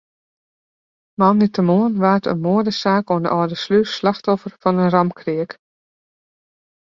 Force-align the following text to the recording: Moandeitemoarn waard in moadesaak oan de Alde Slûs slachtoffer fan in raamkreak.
Moandeitemoarn 1.21 1.99
waard 2.03 2.25
in 2.33 2.41
moadesaak 2.45 3.05
oan 3.13 3.23
de 3.25 3.29
Alde 3.37 3.57
Slûs 3.63 3.89
slachtoffer 3.97 4.53
fan 4.61 4.77
in 4.83 4.93
raamkreak. 4.95 5.51